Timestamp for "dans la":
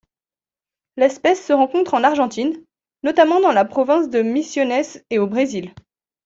3.39-3.65